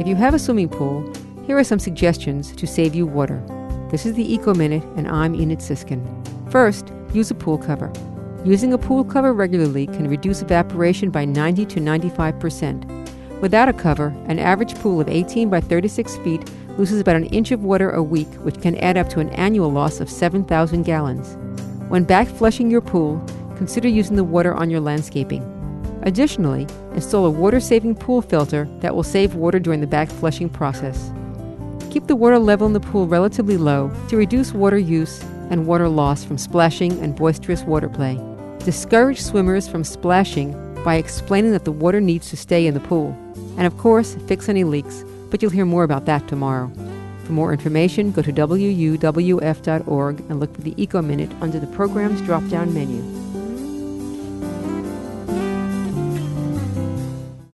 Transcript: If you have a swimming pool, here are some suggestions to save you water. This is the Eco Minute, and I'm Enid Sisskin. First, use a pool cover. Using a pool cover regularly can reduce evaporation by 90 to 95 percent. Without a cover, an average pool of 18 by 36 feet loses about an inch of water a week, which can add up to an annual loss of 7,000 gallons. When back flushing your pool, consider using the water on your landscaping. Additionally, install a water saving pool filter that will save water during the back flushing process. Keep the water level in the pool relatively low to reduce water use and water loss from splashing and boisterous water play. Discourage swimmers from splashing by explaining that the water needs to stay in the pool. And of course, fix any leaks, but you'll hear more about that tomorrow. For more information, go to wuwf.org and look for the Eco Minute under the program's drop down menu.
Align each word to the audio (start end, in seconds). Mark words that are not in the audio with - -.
If 0.00 0.06
you 0.06 0.16
have 0.16 0.32
a 0.32 0.38
swimming 0.38 0.70
pool, 0.70 1.12
here 1.46 1.58
are 1.58 1.62
some 1.62 1.78
suggestions 1.78 2.56
to 2.56 2.66
save 2.66 2.94
you 2.94 3.04
water. 3.04 3.38
This 3.90 4.06
is 4.06 4.14
the 4.14 4.32
Eco 4.32 4.54
Minute, 4.54 4.82
and 4.96 5.06
I'm 5.06 5.34
Enid 5.34 5.58
Sisskin. 5.58 6.00
First, 6.50 6.90
use 7.12 7.30
a 7.30 7.34
pool 7.34 7.58
cover. 7.58 7.92
Using 8.42 8.72
a 8.72 8.78
pool 8.78 9.04
cover 9.04 9.34
regularly 9.34 9.86
can 9.88 10.08
reduce 10.08 10.40
evaporation 10.40 11.10
by 11.10 11.26
90 11.26 11.66
to 11.66 11.80
95 11.80 12.40
percent. 12.40 12.86
Without 13.42 13.68
a 13.68 13.74
cover, 13.74 14.06
an 14.26 14.38
average 14.38 14.74
pool 14.76 15.02
of 15.02 15.08
18 15.10 15.50
by 15.50 15.60
36 15.60 16.16
feet 16.24 16.50
loses 16.78 16.98
about 16.98 17.16
an 17.16 17.26
inch 17.26 17.50
of 17.50 17.62
water 17.62 17.90
a 17.90 18.02
week, 18.02 18.32
which 18.36 18.58
can 18.62 18.76
add 18.76 18.96
up 18.96 19.10
to 19.10 19.20
an 19.20 19.28
annual 19.30 19.70
loss 19.70 20.00
of 20.00 20.08
7,000 20.08 20.82
gallons. 20.82 21.36
When 21.90 22.04
back 22.04 22.26
flushing 22.26 22.70
your 22.70 22.80
pool, 22.80 23.22
consider 23.58 23.88
using 23.88 24.16
the 24.16 24.24
water 24.24 24.54
on 24.54 24.70
your 24.70 24.80
landscaping. 24.80 25.59
Additionally, 26.02 26.66
install 26.94 27.26
a 27.26 27.30
water 27.30 27.60
saving 27.60 27.94
pool 27.94 28.22
filter 28.22 28.66
that 28.80 28.94
will 28.94 29.02
save 29.02 29.34
water 29.34 29.58
during 29.58 29.80
the 29.80 29.86
back 29.86 30.08
flushing 30.08 30.48
process. 30.48 31.12
Keep 31.90 32.06
the 32.06 32.16
water 32.16 32.38
level 32.38 32.66
in 32.66 32.72
the 32.72 32.80
pool 32.80 33.06
relatively 33.06 33.56
low 33.56 33.90
to 34.08 34.16
reduce 34.16 34.52
water 34.52 34.78
use 34.78 35.22
and 35.50 35.66
water 35.66 35.88
loss 35.88 36.24
from 36.24 36.38
splashing 36.38 36.98
and 37.00 37.16
boisterous 37.16 37.62
water 37.62 37.88
play. 37.88 38.18
Discourage 38.60 39.20
swimmers 39.20 39.68
from 39.68 39.84
splashing 39.84 40.54
by 40.84 40.94
explaining 40.94 41.52
that 41.52 41.64
the 41.64 41.72
water 41.72 42.00
needs 42.00 42.30
to 42.30 42.36
stay 42.36 42.66
in 42.66 42.74
the 42.74 42.80
pool. 42.80 43.16
And 43.58 43.66
of 43.66 43.76
course, 43.76 44.16
fix 44.26 44.48
any 44.48 44.64
leaks, 44.64 45.04
but 45.30 45.42
you'll 45.42 45.50
hear 45.50 45.66
more 45.66 45.84
about 45.84 46.06
that 46.06 46.28
tomorrow. 46.28 46.70
For 47.24 47.32
more 47.32 47.52
information, 47.52 48.12
go 48.12 48.22
to 48.22 48.32
wuwf.org 48.32 50.20
and 50.20 50.40
look 50.40 50.54
for 50.54 50.62
the 50.62 50.82
Eco 50.82 51.02
Minute 51.02 51.30
under 51.40 51.60
the 51.60 51.66
program's 51.68 52.22
drop 52.22 52.46
down 52.48 52.72
menu. 52.72 53.19